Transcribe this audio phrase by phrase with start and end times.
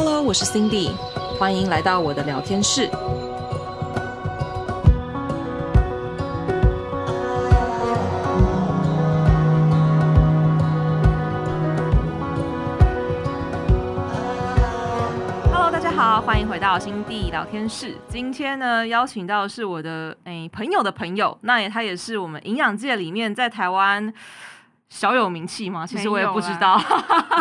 [0.00, 0.92] Hello，我是 Cindy，
[1.40, 2.88] 欢迎来到我的聊天室。
[15.50, 17.96] Hello，大家好，欢迎回到 Cindy 聊天室。
[18.06, 24.14] 今天呢，邀请到的是我的诶朋友的朋友，那也他也是我们营养界里面在台湾。
[24.90, 25.86] 小有名气吗？
[25.86, 26.80] 其实我也不知道。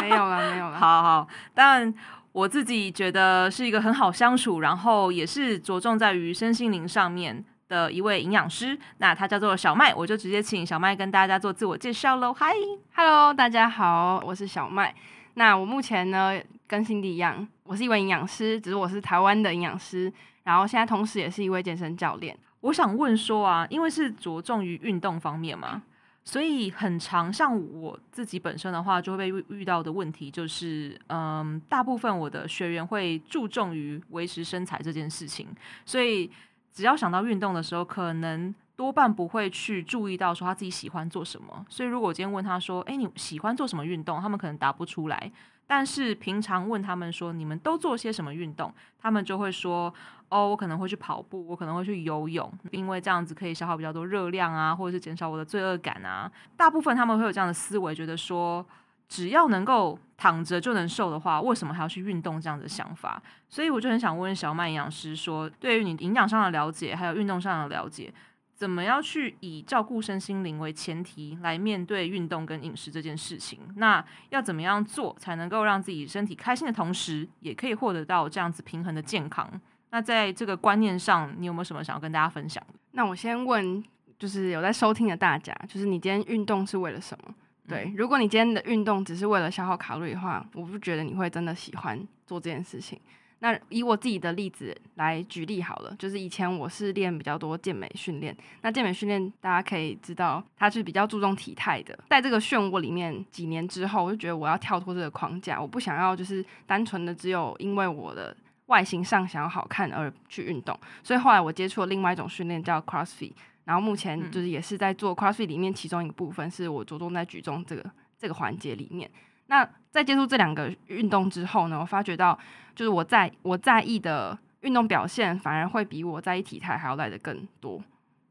[0.02, 0.76] 没有了，没有了。
[0.82, 1.94] 好好，但
[2.38, 8.78] 我自己觉得是一个很好相处，然后也是着重在于身心灵上面的一位营养师。
[9.00, 12.32] 那他叫做小麦，我就直接请小麦跟大家做自我介绍喽。
[12.36, 14.94] Hi，Hello，大家好，我是小麦。
[15.34, 20.14] 那我目前呢，跟 Cindy 一样，我是一位营养师，只是我是台湾的营养师，
[20.44, 22.38] 然后现在同时也是一位健身教练。
[22.62, 25.82] 我想问说啊，因为是着重于运动方面嘛。
[26.28, 35.48] 所以很长，像我自己本身的话，就会被遇遇到的问题就是，嗯，大部分我的学员会注重于维持身材这件事情，
[35.86, 36.30] 所以
[36.74, 41.66] 只要想到运动的时候，可能多半不会去注意到说他自己喜欢做什么。
[41.70, 44.20] 所以如果我今天问他说，诶，你喜欢做什么运动？
[44.20, 45.32] 他们可能答不出来。
[45.68, 48.74] 但是平常问他们说，你们都做些什么运动？
[48.98, 49.94] 他们就会说。
[50.30, 56.30] 哦，我可能会去跑步，我可能会去游泳，因为这样子可以消耗比较多热量啊，或者是减少我的罪恶感啊。
[56.58, 58.66] 大部分他们会有这样的思维，觉得说
[59.08, 62.42] 只要能够躺着就能瘦的话，为什么还要去运动？
[62.42, 63.24] 这样的想法。
[63.48, 68.14] 所以我就很想问小麦营养师说，对于你营养上的了解，还有运动上的了解，
[68.58, 73.60] 怎么样去以照顾身心灵为前提来面对运动跟饮食这件事情？
[73.76, 79.48] 那要怎么样做才能够让自己身体开心的同时，也可以获得到这样子平衡的健康？
[79.92, 82.80] 那在这个观念上，你有没有什么想要跟大家分享的？
[82.94, 83.84] 那我先问，
[84.18, 87.36] 就是有在收听的大家，就是你今天运动是为了什么？
[87.68, 93.00] 对，嗯、如果你今天的运动只是为了消耗卡路里的话，我不觉得你会真的喜欢做这件事情。
[93.40, 101.98] 那以我自己的例子来举例好了，就是以前我是练比较多健美训练，那健美训练大家可以知道，它是比较注重体态的。
[102.10, 108.36] 在这个漩涡里面几年之后，我就觉得我要跳脱这个框架，我不想要就是单纯的只有因为我的。
[108.68, 113.32] 外形上想要好看而去运动，所以后来我接触了另外一种训练叫 CrossFit，
[113.64, 119.10] 然后目前就是也是在做 CrossFit 里面其中一个部分，是我着重在举重这个这个环节里面。
[119.48, 122.38] 那在接触这两个运动之后呢，我发觉到
[122.76, 127.82] 就是我在我在意的运动表现反而会比我在意体态还要来的更多。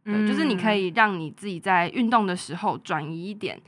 [0.05, 3.61] 对，就是你可以让你自己在运动的时候转移一点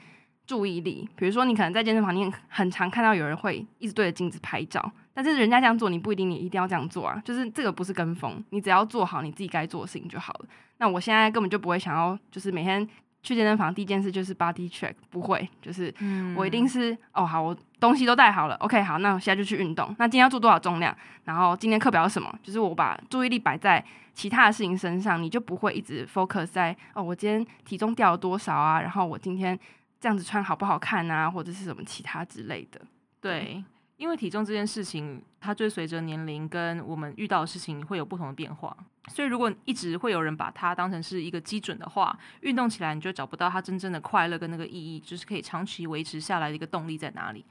[0.47, 4.93] 注意力，比如说你可能在健身房你很常看到有人会一直对着镜子拍照。
[5.13, 7.21] 但是人家这样做，你不一定你一定要这样做啊。
[7.25, 10.47] 就是这个不是跟风，你只要做好你自己该做的事情就好了。
[10.77, 12.89] 那我现在根本就不会想要，就是每天
[13.28, 15.93] 去健身房第一件事就是 body check，不会，就是
[16.34, 19.94] 我一定是、嗯、哦好，我东西都带好了，OK 好，那我现在就去运动。
[19.99, 20.97] 那今天要做多少重量？
[21.25, 22.34] 然后今天课表是什么？
[22.43, 23.84] 就是我把注意力摆在
[24.15, 28.81] 其他的事情身上，你就不会一直 focus 在哦我今天体重掉了多少啊？
[28.81, 29.59] 然后我今天
[30.00, 31.31] 这样子穿好不好看啊？
[31.31, 32.81] 或者是什么其他之类的，
[33.21, 33.62] 对。
[33.99, 38.75] 因为体重这件事情，它追随着年龄跟我们遇到的事情会有不同的变化，
[39.09, 47.45] 所以如果一直会有人把它当成是一个基准的话，运动起来你就找不到它真正的快乐跟那个意义，就是可以长期维持下来的一个动力在哪里。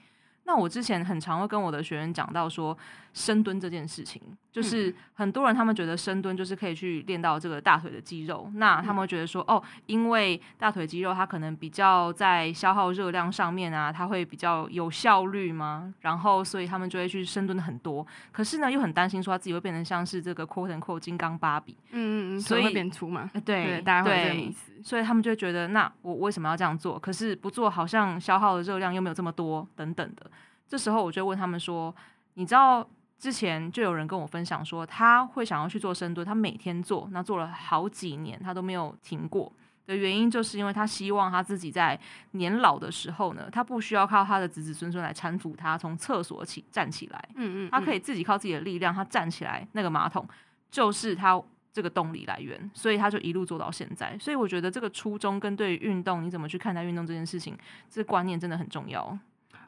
[0.48, 2.76] 那我之前很常会跟我的学员讲到说，
[3.14, 15.94] 深蹲这件事情，就是很多人他们觉得深蹲就是可以去练到这个大腿的肌肉，那他们会觉得说，哦，因为大腿肌肉它可能比较在消耗热量上面啊，它会比较有效率吗？
[16.00, 23.30] 然后所以他们就会去深蹲很多，可是呢又很担心说他自己会变成像是这个 quote unquote 金刚芭比，嗯嗯嗯，所以会变粗嘛？
[23.44, 26.98] 对，对，大家会这个意思，所以他们就会觉得，那我为什么要这样做？
[26.98, 30.32] 可是不做好像消耗的热量又没有这么多，等等的。
[30.68, 31.96] 这时候我就问他们说
[32.36, 39.52] ：“你知道之前就有人跟我分享说，他会想要去做深蹲，他每天做，那做了好几年，他都没有停过
[39.86, 42.00] 的原因，就是因为他希望他自己在
[42.32, 50.28] 年老的时候呢，他不需要靠他的子子孙孙来搀扶他从厕所起站起来，嗯嗯，他可以自己靠自己的力量，他站起来，那个马桶
[50.70, 51.42] 就是他
[51.72, 54.18] 这个动力来源，所以他就一路做到现在。
[54.20, 57.58] 所以我觉得这个初衷跟对于运动你怎么去看待运动这件事情，
[57.90, 59.18] 这观念真的很重要。”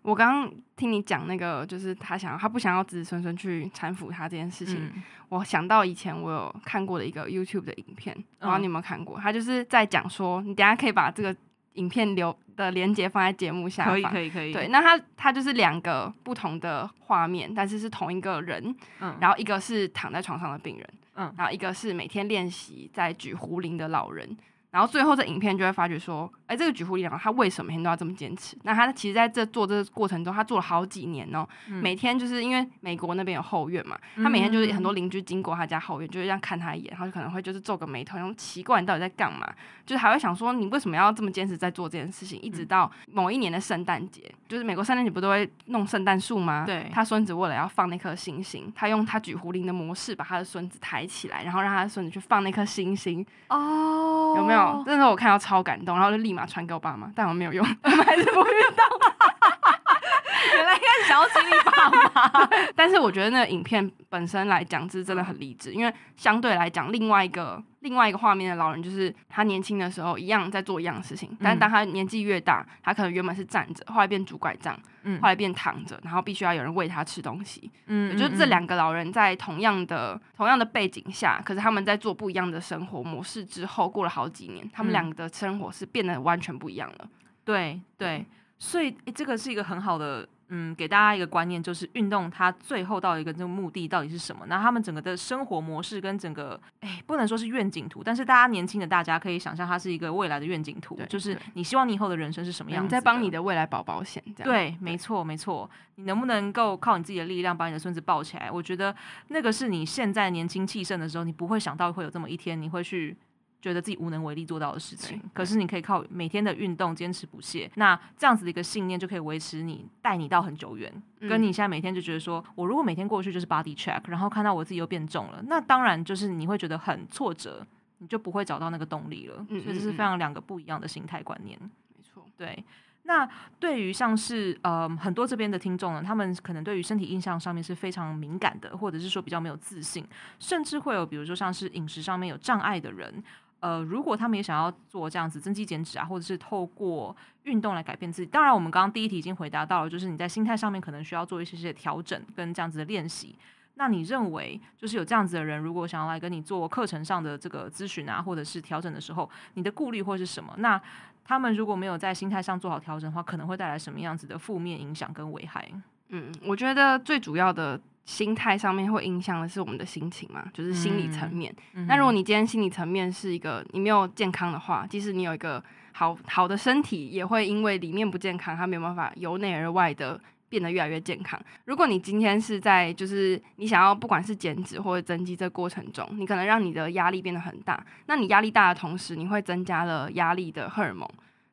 [0.02, 4.78] 我刚刚听你讲那个，就是他想要，他不想要子子孙孙去搀扶他这件事情。
[4.96, 9.20] 嗯、我想到以前我有看过的一个 YouTube 的影片，不知道你有没有看过？
[9.20, 11.36] 嗯、他就是在讲说，你等下可以把这个
[11.74, 13.94] 影片留的连接放在节目下方。
[13.94, 14.54] 可以，可以，可以。
[14.54, 18.76] 对，那他他就是两个不同的画面，但是是同一个人。
[19.00, 19.16] 嗯。
[19.20, 21.34] 然后一个是躺在床上的病人，嗯。
[21.38, 24.38] 然后一个是每天练习在举壶铃的老人。
[24.72, 28.58] 然后最后这影片就会发觉说，哎，这个举壶力量他为什么每天都要这么坚持？
[28.64, 39.48] 那他其实在这做这个过程中，他做了好几年哦，嗯、每天就是因为美国那边有后院嘛，他每天就是很多邻居经过他家后院，就是这样看他一眼，然后就可能会就是皱个眉头，然后奇怪你到底在干嘛？
[39.86, 42.42] 就是还会想说你为什么要这么坚持在做这件事情？
[42.42, 46.64] 一直到某一年的圣诞节，就是美国圣诞节不都会弄圣诞树吗？
[46.66, 53.24] 对，他孙子为了要放那颗星星，他用他举壶铃的模式把他的孙子抬起来，然后让他的孙子去放那颗星星。
[53.50, 54.84] 哦，有没有？
[54.86, 57.12] 那时候我看到超感动，然后就立马传给我爸妈。
[57.16, 58.86] 但我没有用， 我们还是不运动。
[60.56, 61.52] 原来应该是想要激励
[62.76, 74.78] 但是我觉得那个影片本身来讲是真的很励志，因为相对来讲，另外一个另外一个画面的老人就是他年轻的时候一样在做一样的事情，但是当他年纪越大，他可能原本是站着，后来变拄拐杖，
[75.22, 77.72] 后来变躺着，然后必须要有人喂他吃东西。
[77.86, 87.08] 嗯，就是这两个老人在同样的同样的背景下，可是他们在做不一样的生活模式之后，过了好几年，他们两个的生活是变得完全不一样了。
[87.46, 88.26] 对对，
[88.60, 94.46] 所以、欸、这个是一个很好的，嗯，给大家一个观念，就是运动它最后到一个这个目的到底是什么？
[94.48, 102.84] 那他们整个的生活模式跟整个，哎、欸，不能说是愿景图，但是大家年轻的大家可以想象，它是一个未来的愿景图，就是你希望你以后的人生是什么样子？
[102.84, 105.70] 你在帮你的未来保保险，这样对，没错没错。
[105.96, 108.50] 你能不能够靠你自己的力量把你的孙子抱起来？
[108.50, 108.96] 我觉得
[109.28, 113.16] 那个是你现在年轻气盛的时候，你不会想到会有这么一天，你会去。
[113.62, 120.92] 觉得自己无能为力做到的事情，可是你可以靠每天的运动坚持不懈，那这样子的一个信念就可以维持你带你到很久远。
[121.22, 127.66] 跟你现在每天就觉得说，我如果每天过去就是 body check，然后看到我自己又变重了，那当然就是你会觉得很挫折，
[127.98, 129.46] 你就不会找到那个动力了。
[129.50, 131.60] 所以这是非常两个不一样的心态观念。
[131.60, 132.64] 没错，对。
[133.04, 133.28] 那
[133.60, 140.06] 对于像是呃很多这边的听众呢，他们可能对于身体印象上面是非常敏感的，或者是说比较没有自信，
[140.38, 143.22] 甚至会有比如说像是饮食上面有障碍的人。
[143.60, 153.36] 呃，如果他们也想要做这样子增肌减脂啊，或者是透过运动来改变自己，当然我们刚刚第一题已经回答到了，就是你在心态上面可能需要做一些些调整跟这样子的练习。
[153.76, 160.54] 那你认为，就是有这样子的人，如果想要来跟你做课程上的这个咨询啊，或者是调整的时候，你的顾虑会是什么？
[160.58, 160.82] 那
[161.24, 165.70] 他们如果没有在心态上做好调整的话，可能会带来什么样子的负面影响跟危害？
[166.10, 167.80] 嗯，我觉得最主要的。
[168.10, 171.54] 心态上面会影响的是我们的心情嘛，就是心理层面。
[171.74, 180.20] 嗯、那如果你今天心理层面是一个你没有健康的话，即使你有一个好好的身体，也会因为里面不健康，它没有办法由内而外的
[180.50, 181.40] 变得越来越健康。
[181.66, 191.08] 如果你今天是在就是你想要不管是减脂或者增肌这过程中，你可能让你的压力变得很大，那你压力大的同时，你会增加了压力的荷尔蒙，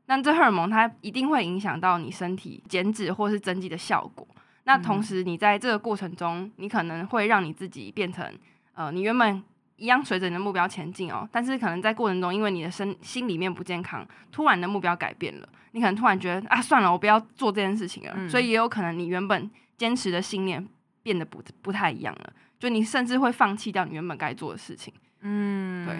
[0.07, 4.27] 那这荷尔蒙它一定会影响到你身体减脂或是增肌的效果。
[4.67, 8.29] 那同时，你在这个过程中，你可能会让你自己变成，
[8.75, 9.41] 呃，你原本
[9.77, 19.49] 一样随着你的目标前进哦，但是可能在过程中，因为你的身心里面不健康，突然的目标改变了，你可能突然觉得啊，算了，我不要做这件事情了，嗯、所以也有可能你原本
[19.79, 20.67] 坚持的信念
[21.01, 25.97] 变得不不太一样了，就你甚至会放弃掉你原本该做的事情，嗯，对，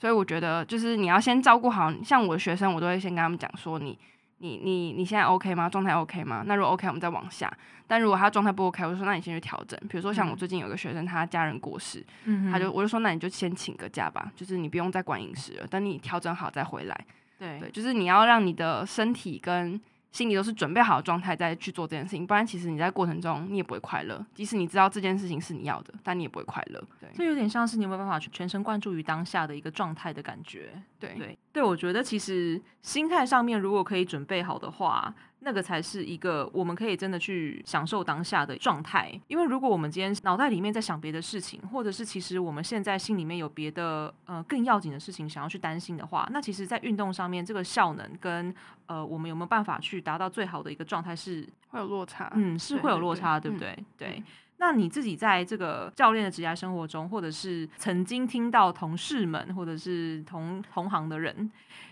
[0.00, 3.96] 所以我觉得就是你要先照顾好，像我的学生，我都会先跟他们讲说你。
[4.38, 5.68] 你你你现在 OK 吗？
[5.68, 6.42] 状态 OK 吗？
[6.46, 7.52] 那如果 OK，我们再往下。
[7.86, 9.78] 但如果他状态不 OK，我就说那你先去调整。
[9.88, 17.06] 比如说像我最近有个学生，他家人过世，嗯、他就我就说那你就先请个假吧，就是你不用再管饮食了，等你调整好再回来。
[17.38, 19.80] 对对，就是你要让你的身体跟。
[20.10, 24.24] 心里都是准备好的状态再去做这件事情，不然其实你在过程中你也不会快乐。
[24.34, 26.82] 即使你知道这件事情是你要的，但你也不会快乐。
[27.00, 30.70] 对，这有点像是你有没有办法全神贯注于当下的一个状态的感觉。
[30.98, 35.14] 对对对，我觉得其实心态上面如果可以准备好的话。
[35.40, 48.54] 那个才是一个我们可以真的去享受当下的状态，因为如果我们今天脑袋里面在想别的事情，或者是其实我们现在心里面有别的呃更要紧的事情想要去担心的话，那其实，在运动上面这个效能跟
[48.86, 54.08] 呃我们有没有办法去达到最好的一个状态是会有落差，嗯，是会有落差，对，对，对，对不对？
[54.08, 54.22] 对。
[54.60, 61.48] 那你自己在这个教练的职业生活中，或者是曾经听到同事们，或者是同同行的人，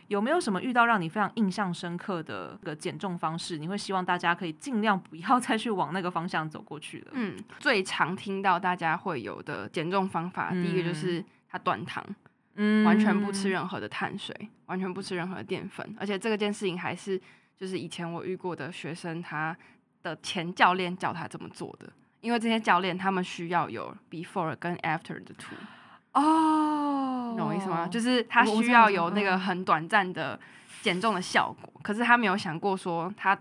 [0.09, 3.57] 有没有什么遇到让你非常印象深刻的个减重方式？
[3.57, 7.13] 你会希望大家可以尽量不要 再去往那个方向走过去了。
[7.13, 12.05] 嗯，最常听到大家会有的减重方法，嗯、第一个就是他断糖，
[12.57, 14.35] 嗯，完全不吃任何的碳水，
[14.67, 17.21] 完全不吃任何的淀粉，而且这个件事情还是
[17.57, 19.57] 就是以前我遇过的学生他
[20.03, 21.89] 的前教练教他这么做的。
[22.21, 25.55] 因为这些教练他们需要有 before 跟 after 的图
[26.13, 27.87] 哦，懂我意思吗？
[27.89, 30.39] 就是他需要有那个很短暂的
[30.83, 33.39] 减重的效果，可是他没有想过说他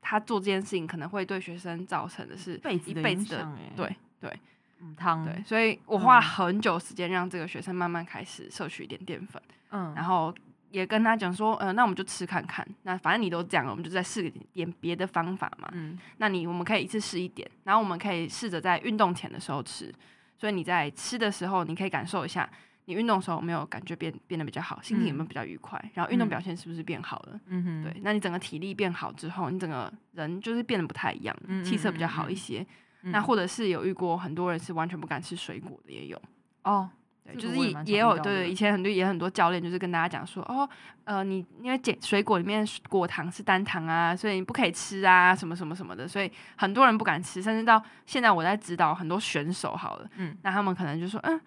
[0.00, 3.48] 他做这件事情可能会对学生造成的是一辈子的。
[3.74, 4.40] 对对，
[4.80, 10.34] 嗯，汤对，所以我花了很久时间让这个学生慢慢开始摄取一点淀粉，嗯，然后
[10.70, 12.66] 也跟他讲说，呃，那我们就吃看看。
[12.82, 15.68] 那反正你都讲了，我们就再试点别的方法嘛。
[15.72, 19.92] 嗯，那你我们可以一次试一点，然后我们可以试着在运动前的时候吃。
[20.36, 22.48] 所以你在吃的时候，你可以感受一下，
[22.84, 27.40] 你运动的时候有没有感觉变变得比较好，心情有没有比较愉快，嗯、然后运动表现是不是变好了？
[27.46, 28.00] 嗯哼，对。
[28.02, 32.64] 那你整个体力变好之后，你整个人就是变得不太一样，嗯、气色比较好一些。
[33.02, 36.22] 嗯、那或者是有遇过很多人是完全不敢吃水果的，也有
[36.64, 36.88] 哦。
[37.36, 40.68] 就是也也有对，以前很多也很多教练就是跟大家讲说哦，
[41.04, 51.40] 呃，你因为减水果里面果糖是单糖啊，所以你不可以吃啊，什么什么什么的，所以很多人不敢吃，甚至到现在我在指导很多选手好了，嗯，那他们可能就说嗯，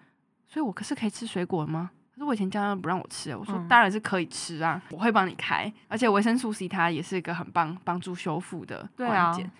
[0.46, 1.90] 所以我可是可以吃水果吗？
[2.14, 9.44] 可是我以前教练不让我吃，我说当然是可以吃啊，我会帮你开，而且维生素 C 它也是一个很棒帮助修复的关键。
[9.46, 9.50] 对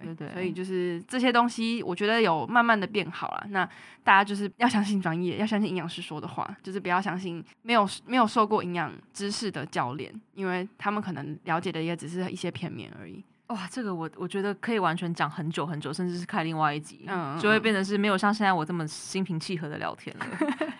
[0.00, 3.46] 对对，所以就是这些东西，我觉得有慢慢的变好了。
[3.50, 3.64] 那
[4.04, 13.24] 大家就是要相信专业，要相信营养师说的话，就是不要相信没有没有受过营养知识的教练，因为他们可能了解的也只是一些片面而已。
[13.48, 20.26] 哇，这个我我觉得可以完全讲很久很久，甚至是开另外一集，嗯，就会变成是没有像现在我这么心平气和的聊天了，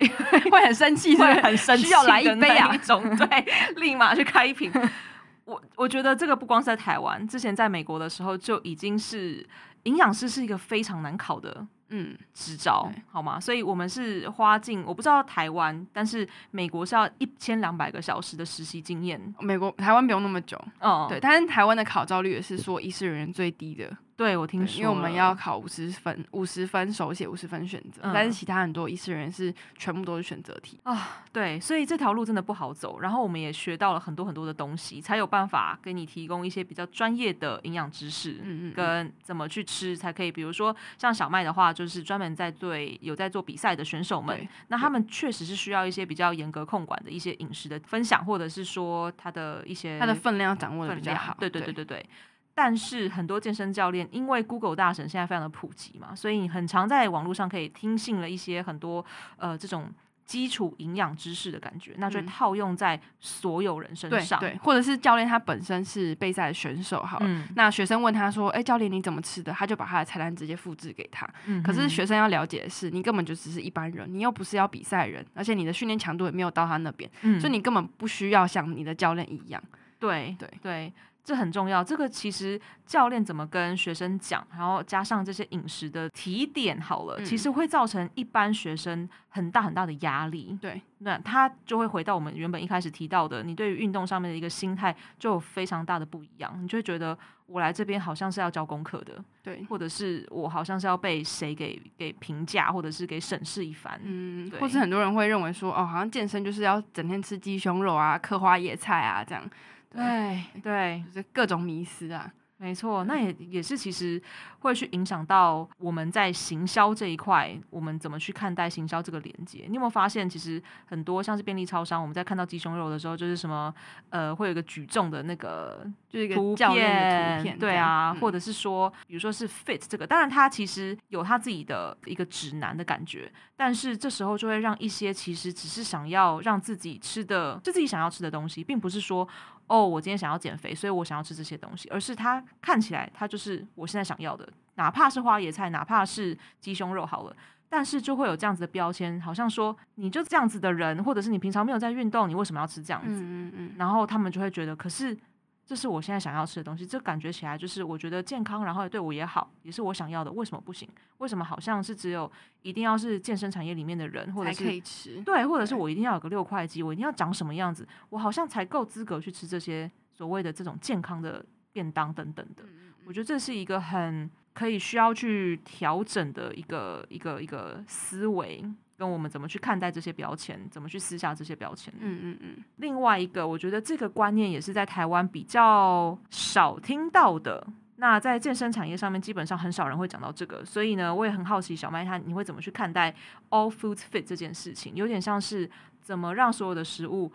[0.50, 4.72] 会很生气，会很生气，需要来一杯啊，一种对，立马去开一瓶。
[5.44, 9.46] 我我觉得这个不光是在台湾，之前在美国的时候就已经是
[9.84, 13.40] 营养师是一个非常难考的嗯执照，好吗？
[13.40, 23.90] 所以我们是花尽我不知道台湾，但是美国是要一千两百个小时的实习经验，美国台湾不用那么久，嗯，对，但是台湾的考照率也是说医师人员最低的。
[24.22, 31.24] 对，我听说，因为我们要考五十分，五十分手写，五十分选择，嗯、但是其他很多医师人员是全部都是选择题啊。
[31.32, 33.00] 对，所以这条路真的不好走。
[33.00, 40.30] 然后我们也学到了很多很多的东西，才有办法给你提供一些比较专业的营养知识，嗯嗯，跟怎么去吃才可以。
[40.30, 51.36] 比如说像小麦的话，就是专门在对有在做比赛的选手们，那他们确实是需要一些比较严格控管的一些饮食的分享，或者是说他的一些他的分量掌握的比较好。
[51.40, 52.06] 对对对对对。
[52.54, 59.04] 但是很多健身教练，因为 Google 大神现在非常的普及嘛，所以你很常在网络上可以听信了一些很多
[59.36, 59.90] 呃这种
[60.24, 64.38] 基础营养知识的感觉，那就套用在所有人身上。
[64.38, 71.28] 对，对，或者是教练他本身是备赛的选手，好，嗯、那学生问他说：“哎、欸，教练你怎么吃的？”他就把他的菜单直接复制给他。
[71.46, 79.62] 嗯，可是学生要了解的是，你根本就只是一般人，你又不是要比赛人，而且你的训练强度也没有到他那边，嗯、所以你根本不需要像你的教练一样。
[79.98, 80.92] 对对对。
[81.24, 90.58] 这很重要，这个其实教练怎么跟学生讲，然后加上这些饮食的提点，好了，嗯、其实会造成一般学生很大很大的压力。
[90.60, 109.48] 对，那他就会回到我们原本一开始提到的，你对于运动上面的一个心态就有非常大的不一样，你就会觉得我来这边好像是要交功课的，对，或者是我好像是要被谁给给评价，或者是给审视一番，嗯，对或是很多人会认为说，哦，好像健身就是要整天吃鸡胸肉啊，刻花椰菜啊这样。
[109.94, 114.22] 对对，就是各种迷思啊，没错，那也也是其实
[114.60, 119.64] 会去影响到我们在行销这一块，我们怎么去看待行销这个连接？
[119.68, 123.74] 你有没有发现，其实很多像是便利超商，我们在看到鸡胸肉的时候，就是什么
[124.10, 133.30] 呃，会有一个举重的那个，就是一个教练的图片，对啊，或者是说，比如说是 fit 这个，当然它其实有它自己的一个指南的感觉，
[133.64, 139.28] 但是这时候就会让一些其实只是想要让自己吃的，就自己想要吃的东西，并不是说。
[139.68, 147.36] 哦，我今天想要减肥，所以我想要吃这些东西，而是它看起来它就是我现在想要的，哪怕是花椰菜，哪怕是鸡胸肉好了，
[147.70, 153.08] 但是就会有这样子的标签，好像说你就这样子的人，或者是你平常没有在运动，你为什么要吃这样子？
[153.08, 155.16] 嗯嗯嗯，然后他们就会觉得，可是。
[155.64, 160.30] 这是我现在想要吃的东西，这感觉起来就是我觉得健康，然后对我也好，也是我想要的。
[160.32, 160.88] 为什么不行？
[161.18, 162.30] 为什么好像是只有
[162.62, 165.22] 一定要是健身产业里面的人，或者是可以吃？
[165.22, 172.64] 对，或者是我一定要有个六块肌，我一定要长什么样子，我好像才够资格去吃这些所谓的这种健康的便当等等的。
[173.06, 178.64] 我觉得这是一个很可以需要去调整的一个一个一个思维。
[179.02, 181.92] 跟我们怎么去看待这些标签，怎么去撕下这些标签？
[181.98, 182.64] 嗯嗯嗯。
[182.76, 187.66] 另外一个，我觉得这个观念也是在台湾比较少听到的。
[187.96, 190.64] 那在健身产业上面，基本上很少人会讲到这个。
[190.64, 193.12] 所以呢，我也很好奇，小麦他你会怎么去看待
[193.50, 194.94] All Foods Fit 这件事情？
[194.94, 195.68] 有点像是
[196.00, 197.32] 怎么让所有的食物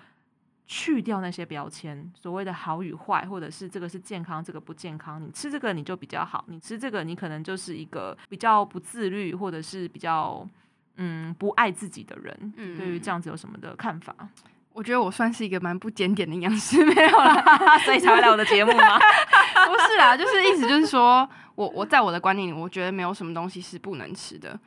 [0.65, 5.21] 去掉那些标签，所谓的好与坏，或者是这个是健康，这个不健康。
[5.21, 10.47] 你吃这个你就比较好，你吃这个你可能就是一个比较不自律，或者是比较。
[10.97, 14.13] 嗯，不爱自己的人，嗯，对于这样子有什么的看法？
[14.73, 18.99] 我觉得我算是一个蛮不检点的营养师，没有啦， 所以才会来我的节目吗？
[19.65, 24.59] 不是啦，就是意思就是说，我我在我的观念里，我觉得没有什么东西是不能吃的。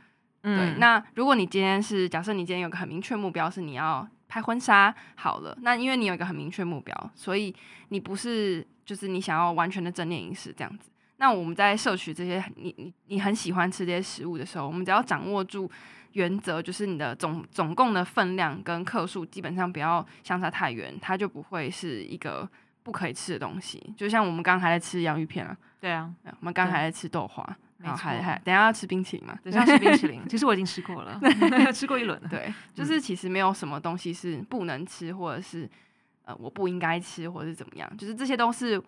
[0.42, 0.78] 嗯，对。
[0.80, 5.56] 那如果你今天是假设你今天有个很明确目标，是你要拍婚纱好了。
[5.62, 7.54] 那因为你有一个很明确目标，所以
[7.90, 10.90] 你不是就是你想要完全的正念饮食这样子。
[11.18, 15.70] 那我们在摄取这些你你你很喜欢吃这些食物的时候，我们只要掌握住
[16.12, 22.48] 原则，就是你的总总共的分量跟克数基本上不要相差太远，它就不会是一个
[22.82, 23.92] 不可以吃的东西。
[23.96, 27.44] 就像我们刚刚还在吃洋芋片啊，对啊，我们刚刚还在吃豆花，
[27.78, 30.20] 然后还还等一下要吃冰淇淋嘛，等一下吃冰淇淋。
[30.28, 31.20] 其实我已经吃过了，
[31.72, 32.28] 吃过一轮了。
[32.28, 35.68] 对，就是其实没有什么东西是不能吃，或者是
[36.24, 38.82] 呃我不应该吃，或者是怎么样，就是这些都是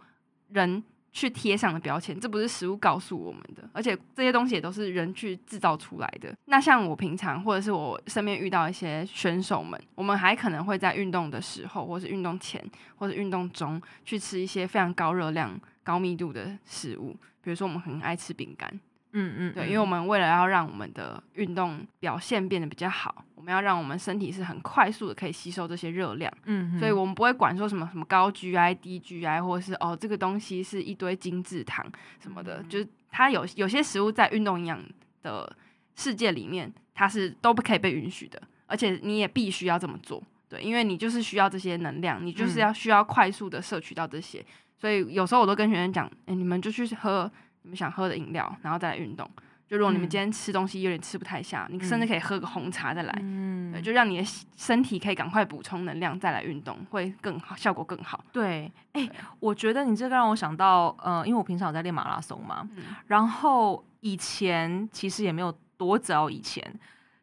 [0.49, 0.83] 人。
[1.13, 6.35] 去贴上的标签，这不是食物告诉我们的，而且这些东西也都是人去制造出来的。
[6.47, 12.65] 那像我平常或者是我身边遇到一些选手们，我们还可能会在运动的时候，或是运动前，
[12.97, 18.81] 或者运动中去吃一些非常高热量、高密度的食物，比如说我们很爱吃饼干。
[19.13, 31.85] 嗯嗯，对，因为我们为了要让我们的运动表现变得比较好，我们要让我们身体是很快速的可以吸收这些热量，嗯，所以我们不会管说什么什么高 GI 低 GI，或者是哦这个东西是一堆精制糖
[32.21, 34.83] 什么的，嗯、就是它有有些食物在运动营养
[35.23, 35.55] 的
[35.95, 44.47] 世界里面，它是都不可以被允许的，而且你也必须要这么做，对，因为你就是需要这些能量，你就是要需要快速的摄取到这些，嗯、
[44.79, 47.31] 所以有时候我都跟学生讲，哎，你们就去喝。
[47.63, 49.29] 你们想喝的饮料，然后再来运动。
[49.69, 58.23] 就如果你们今天吃东西有点吃不太下，嗯、你甚至可以喝个红茶再来，嗯、对，就让你的身体可以赶快补充能量再来运动，会更好，效果更好。
[58.31, 66.63] 对，哎、欸，我觉得你这个让我想到，呃，因为我平常有在练马拉松嘛，嗯、然后以前其实也没有多早以前，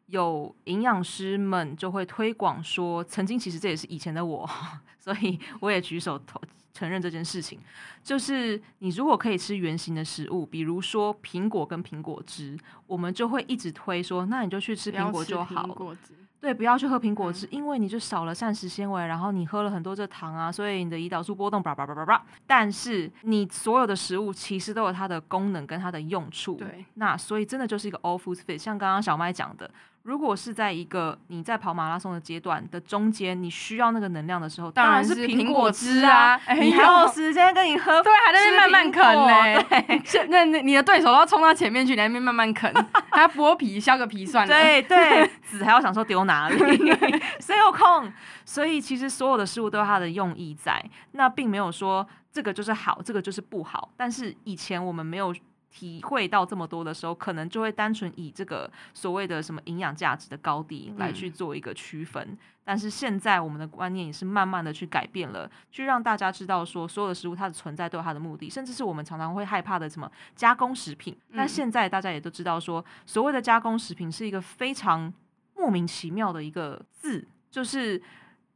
[0.06, 4.48] 有营养师们就会推广说，曾经其实这也是以前的我，
[4.98, 6.40] 所以我也举手投。
[6.72, 7.58] 承认这件事情，
[8.02, 15.64] 就是你如果可以吃圆形的食物，比如说苹果跟苹果汁，我们就会一直推说，那你就去吃苹果就好。
[15.64, 22.24] 苹果汁，对，不要去喝苹果汁，嗯、因为你就少了膳食纤维，然后你喝了很多这糖啊，所以你的胰岛素波动叭叭叭叭叭。
[22.46, 26.54] 但是你所有的食物其实都有它的功能跟它的用处。
[26.54, 29.70] 对，那所以真的就是一个 all foods fit，像刚刚小麦讲的。
[30.02, 36.40] 如果是在一个你在跑马拉松的阶段的中间，你需要那个能量的时候，当然是苹果汁啊！
[36.54, 39.62] 你还有时间跟你喝，对，还在那边慢慢啃呢。
[39.68, 42.72] 对， 那那你的对手都要冲到前面去，你在那边慢慢啃，
[43.10, 44.52] 还要剥皮削个皮算了。
[44.54, 46.56] 对对，籽还要想说丢哪里，
[47.38, 48.10] 谁有空？
[48.44, 50.82] 所以其实所有的事物都有它的用意在，
[51.12, 53.90] 那并没有说这个就是好，这个就是不好。
[53.96, 55.34] 但是以前我们没有。
[55.70, 62.22] 体会到这么多的时候，可能就会单纯以这个所谓的什么营养价值的高低来去做一个区分。
[62.22, 71.16] 嗯、但是现在我们的观念也是慢慢的去改变了，去让大家知道说，所有的食物它的存在都有它的目的，甚至是我们常常会害怕的什么加工食品。
[71.28, 75.12] 嗯、但现在大家也都知道说，所谓的加工食品是一个非常
[75.54, 78.02] 莫名其妙的一个字，就是。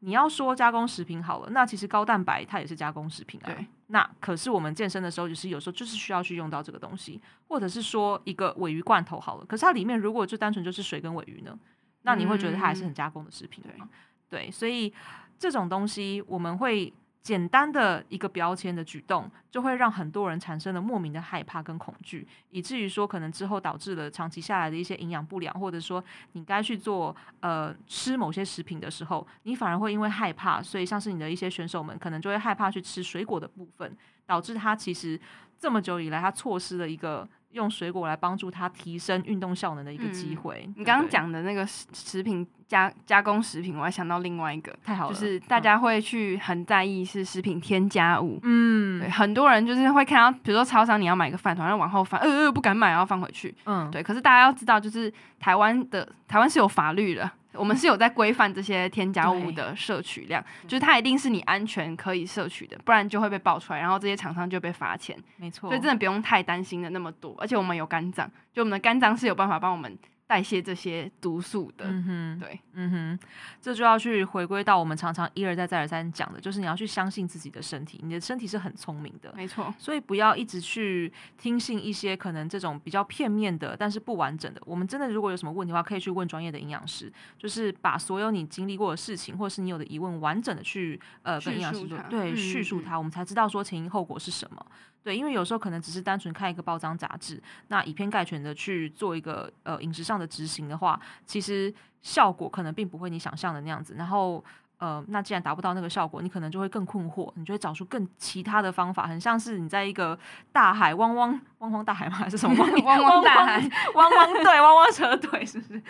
[0.04, 3.46] 你要说加工食品好了，那其实高蛋白它也是加工食品啊。
[3.46, 3.66] 对。
[3.86, 11.58] 那可是我们健身的时候，就是有时候就是需要去用到这个东西，或者是说一个尾鱼罐头好了，可是它里面如果就单纯就是水跟尾鱼呢，
[12.02, 13.72] 那你会觉得它还是很加工的食品吗？
[13.80, 13.88] 嗯、
[14.28, 14.92] 对，所以
[15.38, 16.92] 这种东西我们会。
[17.24, 35.18] 简单的一个标签的举动，就会让很多人产生了莫名的害怕跟恐惧，以至于说可能之后导致了长期下来的一些营养不良，或者说你该去做呃吃某些食品的时候，你反而会因为害怕，所以像是你的一些选手们可能就会害怕去吃水果的部分，导致他其实
[35.64, 37.26] 这么久以来他错失了一个。
[37.54, 40.64] 用水果来帮助他提升运动效能的一个机会。
[40.66, 48.40] 嗯、你刚刚讲的那个食食品加加工食品，我还想到另外一个，太好了，就是大家会去很在意是食品添加物。
[48.42, 53.54] 嗯，对，很多人就是会看到，比如说超商你要买个饭团，然后往后翻，呃呃，不敢买，然后放回去。
[53.66, 54.02] 嗯，对。
[54.02, 57.30] 可是大家要知道，就是台湾的台湾是有法律的。
[57.56, 65.16] 我们是有在规范这些添加物的摄取量，就是它一定是你安全可以摄取的，不然就会被爆出来，然后这些厂商就被罚钱。
[65.36, 69.98] 没错，所以真的不用太担心的那么多，而且我们有肝脏，就我们的肝脏是有办法帮我们。
[70.26, 73.18] 代谢这些毒素的，嗯哼，对，嗯哼，
[73.60, 84.62] 这就要去回归到我们常常一而再再而三讲的，就是你要去相信自己的身体，你的身体是很聪明的，没错，所以不要一直去听信一些可能这种比较片面的，但是不完整的。
[84.64, 94.66] 我们真的如果有什么问题的话，可以去问专业的营养师，就是把所有你经历过的事情，或是你有的疑问，完整的去呃跟营养师说，对，叙述它，我们才知道说前因后果是什么。
[95.04, 103.94] 对，因为有时候可能只是单纯看一个报章杂志，那以偏概全的去做一个呃饮食上的执行的话，其实效果可能并不会你想象的那样子。
[103.98, 104.42] 然后
[104.78, 110.18] 呃，那既然达不到那个效果，你可能就会更困惑，你就会找出更其他的方法，很像是你在一个
[110.52, 112.16] 大海汪汪汪汪大海吗？
[112.16, 113.60] 还是什么 汪汪大海
[113.94, 115.82] 汪汪对汪汪车队是不是？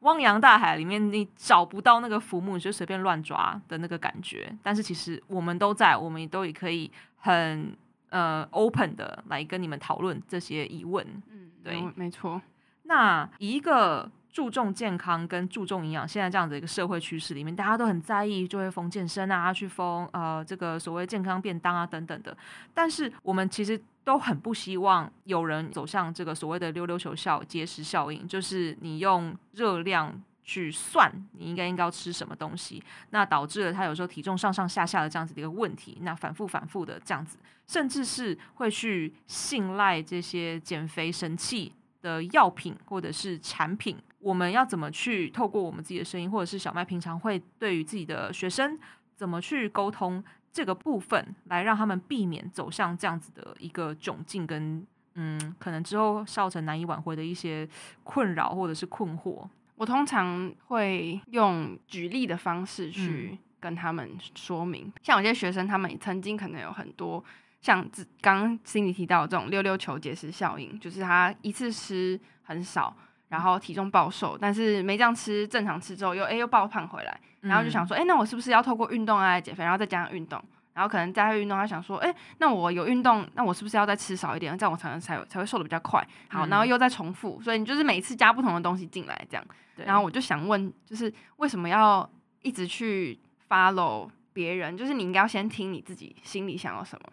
[0.00, 4.54] 汪洋大海里面，你找不到那个浮木，你就随便乱抓的那个感觉。
[4.62, 7.76] 但是其实我们都在，我们也都也可以很
[8.14, 11.04] 呃 open 的来跟你们讨论这些疑问。
[11.32, 12.40] 嗯，对，没错。
[12.84, 22.36] 那一个注重健康跟注重营养，现在这样的一个社会趋势里面，大家都很在意，就会封健身啊，去封呃这个所谓健康便当啊等等的。
[22.72, 48.78] 但是我们其实都很不希望有人走向这个所谓的溜溜球效节食效应，就是你用热量去算你应该应该要吃什么东西，那导致了他有时候体重上上下下的这样子的一个问题，那反复反复的这样子，甚至是会去信赖这些减肥神器的药品或者是产品，我们要怎么去透过我们自己的声音，或者是小麦平常会对于自己的学生
[49.16, 57.66] 怎么去沟通这个部分，来让他们避免走向这样子的一个窘境跟嗯，可能之后造成难以挽回的一些
[58.02, 59.48] 困扰或者是困惑。
[59.76, 67.22] 我通常会用举例的方式去跟他们说明，嗯、像有些学生他们曾经可能有很多。
[67.60, 67.80] 像
[68.20, 72.94] 刚刚 Cindy 提到的这种溜溜球节食效应，就是他一次吃很少，
[73.28, 80.38] 然后体重暴瘦，但是没这样吃，正常吃之后又哎、欸、又暴胖回来，然后就想说，哎、欸，那我是不是要透过运动来减肥，然后再加上运动，
[80.74, 86.06] 然后可能再运动，他想说，哎、欸，那我有运动，那我是不是要再吃少一点，这样我才能才才会瘦的比较快？
[86.28, 89.46] 好，然后又再重复，所以你就是每次加不同的东西进来，这样。
[89.76, 92.08] 然后我就想问，就是为什么要
[92.42, 94.76] 一直去 follow 别人？
[94.76, 97.08] 就是你应该要先听你自己心里想要什么。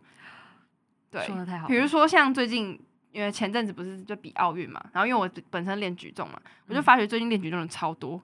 [1.09, 1.67] 对，说得太好。
[1.67, 2.79] 比如说像最近，
[3.11, 8.21] 因为前阵子不是就比奥运嘛，然后因为我本身练举重嘛，我就发觉最近练举重的超多，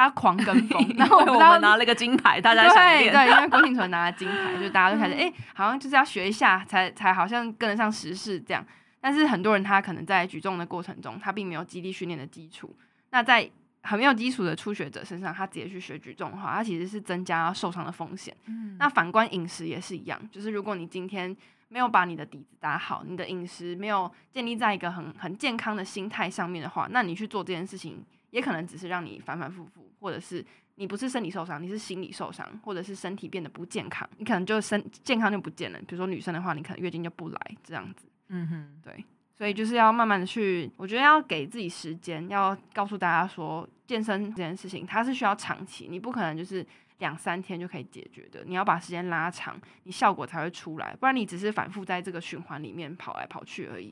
[0.00, 0.82] 大家狂跟风。
[0.96, 3.12] 然后我们拿了个金牌，大家想练。
[3.12, 8.64] 对，因为郭婞淳拿了金牌，就大家都开始哎、 欸，好像就是要学一下，才才好像跟得上时事这样。
[8.98, 12.74] 但是很多人他可能在举重的过程中，他并没有基地训练的基础。
[13.10, 13.46] 那在
[13.82, 18.34] 很没有基础的初学者身上，他直接去学举重的话，他其实是增加受伤的风险。
[18.46, 18.76] 嗯。
[18.78, 21.36] 那反观饮食也是一样，就是如果你今天
[21.68, 35.78] 没有把你的底子打好，你的饮食没有建立在一个很很健康的心态上面的话，那你去做这件事情，也可能只是让你反反复复，或者是你不是身体受伤，你是心理受伤，或者是身体变得不健康，你可能就身健康就不见了。
[35.80, 38.06] 比如说女生的话，你可能月经就不来这样子。
[38.28, 39.04] 嗯哼，对，
[39.36, 46.66] 所以就是要慢慢的去，我觉得要给自己时间，要告诉大家说，健身这件事情它是需要长期，你不可能就是。
[47.00, 53.90] 两三天就可以解决的，你要把时间拉长，你效果才会出来，不然你只是反复在这个循环里面跑来跑去而已。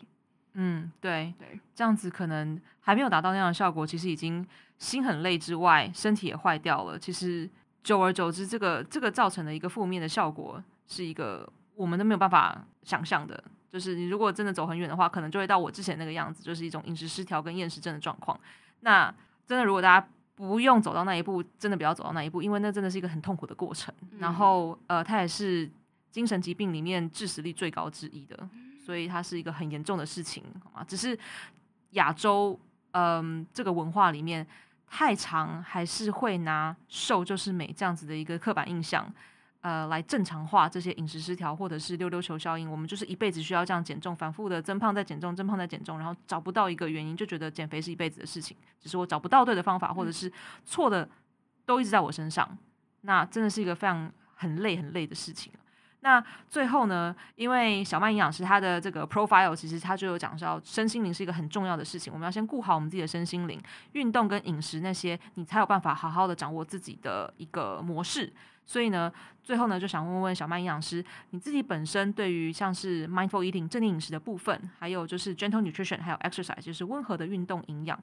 [0.52, 4.46] 嗯，对对，这样子可能还没有达到那样的效果，其实已经
[4.78, 6.98] 心很累之外，身体也坏掉了。
[6.98, 7.48] 其实
[7.82, 13.42] 久而久之，这个这个造成的一个负面的效果，是一个我们都没有办法想象的。
[13.70, 18.38] 就是你如果真的走很远的话，可能就会到我之前那个样子，就是一种饮食失调跟厌食症的状况。
[18.80, 19.14] 那
[19.46, 20.08] 真的，如果大家。
[20.38, 23.92] 不用走到那一步，真的不要走到那一步，因为那真的是一个很痛苦的过程。
[24.02, 25.68] 嗯、然后，呃，它也是
[26.12, 30.84] 精神疾病里面致死率最高之一的，所以它是一个很严重的事情，好吗？
[30.86, 31.18] 只是
[31.94, 32.56] 亚洲，
[32.92, 34.46] 嗯、呃，这个文化里面
[34.90, 39.12] 太长还是会拿瘦就是美这样子的一个刻板印象。
[39.60, 50.32] 呃，来正常化这些饮食失调，或者是溜溜球效应，我们就是一辈子需要这样减重，反复的增胖再减重，增胖再减重，然后找不到一个原因，就觉得减肥是一辈子的事情，只是我找不到对的方法，或者是
[50.64, 51.06] 错的
[51.66, 52.56] 都一直在我身上，
[53.00, 55.52] 那真的是一个非常很累很累的事情。
[56.00, 63.60] 那最后呢，因为小麦营养师他的这个 profile 其实他就有讲到，身心灵是一个很重要的事情，我们要先顾好我们自己的身心灵，
[63.92, 68.32] 运动跟饮食那些，你才有办法好好的掌握自己的一个模式。
[68.64, 69.10] 所以呢，
[69.42, 77.98] 最后呢，就想问问小麦营养师，你自己本身对于像是 mindful eating 正念饮食的部分，还有就是 gentle nutrition，还有 exercise，就是温和的运动营养，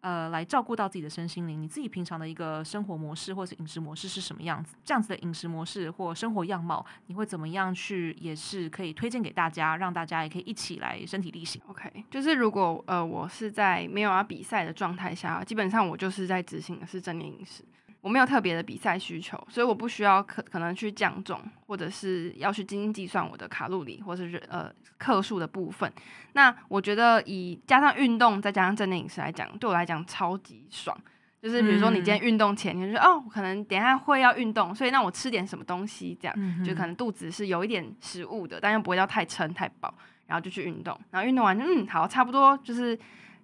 [0.00, 1.60] 呃，来照顾到自己的身心灵。
[1.60, 4.74] 你自己平常的一个生活模式或是饮食模式是什么样子？
[4.84, 11.60] 这样子的饮食模式或生活样貌，你会怎么样去，也是可以推荐给大家，让大家也可以一起来身体力行。
[11.68, 17.62] OK，就是如果呃我是在没有要比赛的状态下，基本上我就是在执行的是正念饮食。
[18.00, 25.92] 我没有特别的比赛需求，所以我不需要可可能去降重，或者是要去精精计算我的卡路里，或者是呃克数的部分。
[26.32, 30.96] 那我觉得以加上运动再加上正念饮食来讲，对我来讲超级爽。
[31.42, 39.92] 就是比如说你今天运动前，你就说哦，可能等一下会要运动，所以那我吃点什么东西，这样就可能肚子是有一点食物的，但又不会要太撑太饱，
[40.26, 40.98] 然后就去运动。
[41.10, 42.98] 然后运动完就嗯好，差不多就是。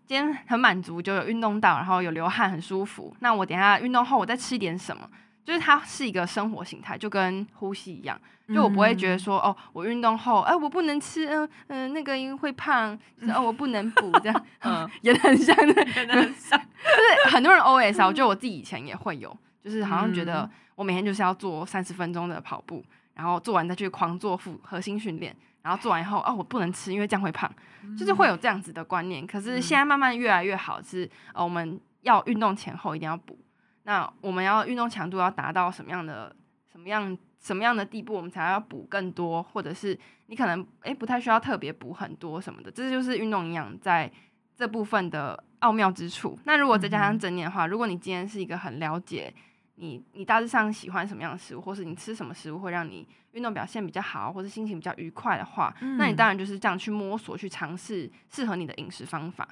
[0.06, 3.14] 今天很满足，就有运动到，然后有流汗，很舒服。
[3.20, 5.08] 那我等一下运动后，我再吃一点什么，
[5.44, 8.18] 就是它是一个生活形态，就跟呼吸一样。
[8.54, 16.56] 就我不会觉得说，哦，我运动后，哎，我不能吃，嗯嗯，那个因为会胖，就是、哦，我不能补这样， 嗯，也很像的，也很像。
[16.56, 25.34] 就是很多人 OS 啊，我觉得我自己以前也会有，就是好像觉得我每天就是要做三十分钟的跑步，然后做完再去狂做腹核心训练，
[25.66, 27.52] 然后做完以后，哦，我不能吃，因为这样会胖，
[27.98, 29.26] 就是会有这样子的观念。
[29.26, 33.37] 可是现在慢慢越来越好，是，呃，我们要运动前后一定要补。
[33.83, 36.35] 那我们要运动强度要达到什么样的
[36.70, 37.18] 什么样？
[37.38, 44.11] 什么样的地步我们才要补更多，或者是你可能诶不太需要特别补很多什么的，这就是运动营养在
[44.57, 46.37] 这部分的奥妙之处。
[46.42, 49.33] 那如果再加上正念的话，如果你今天是一个很了解
[49.76, 59.49] 你，你大致上喜欢什么样的食物，或是你吃什么食物会让你运动表现比较好，或者心情比较愉快的话，那你当然就是这样去摸索去尝试适合你的饮食方法。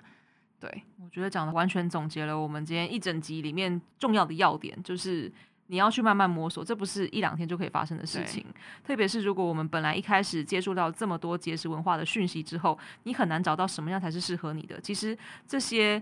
[0.58, 5.30] 对，我觉得讲的完全总结了我们今天一整集里面重要的要点，就是。
[5.68, 8.44] 你要去慢慢摸索，这不是一两天就可以发生的事情。
[8.84, 14.78] 特别是如果我们本来一开始接触到这么多节食文化的讯息之后，你很难找到什么样才是适合你的。
[14.78, 15.16] 其实
[15.48, 16.00] 这些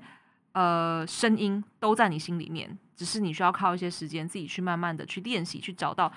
[0.51, 6.13] 呃声音都在你心里面，只是你需要靠一些时间自己去慢慢的去练习，去找到。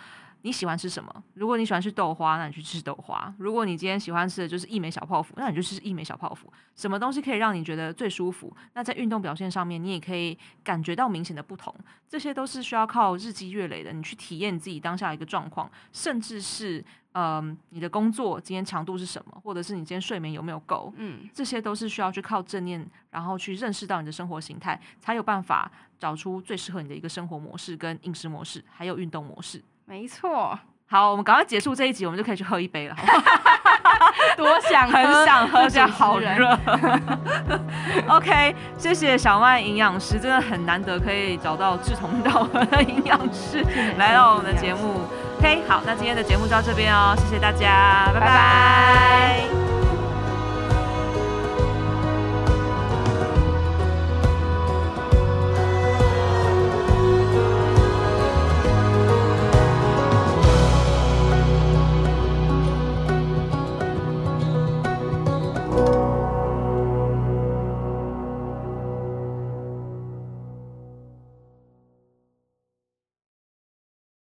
[0.46, 1.24] 你喜欢吃什么？
[1.34, 6.54] 如果你喜欢吃豆花，那你去吃豆花；如果你今天喜欢吃的就是一枚小泡芙，那你就吃一枚小泡芙。
[6.76, 8.56] 什么东西可以让你觉得最舒服？
[8.76, 11.74] 那在运动表现上面，你也可以感觉到明显的不同。
[12.08, 16.80] 这些都是需要靠日积月累的，你去体验你自己当下的一个状况，甚至是
[17.14, 20.94] 嗯、呃，你的工作今天强度是什么，或者是你今天睡眠有没有够？
[20.98, 29.60] 嗯，这些都是需要去靠正念，然后去认识到你的生活形态，才有办法找出最适合你的一个生活模式、跟饮食模式，还有运动模式。
[29.86, 32.96] 没错，好，我们赶快结束这一集，我们就可以去喝一杯了。
[34.36, 36.58] 多想喝，很想喝，这样好热。
[38.10, 43.64] OK，谢谢小麦营养师，真的很难得可以找到志同道合的营养师
[43.98, 45.02] 来到我们的节目。
[45.38, 48.26] OK，好，那今天的节目就到这边哦，谢谢大家，拜拜。
[48.26, 49.55] 拜拜。